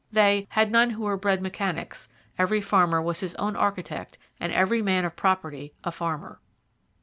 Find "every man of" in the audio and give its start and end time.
4.51-5.15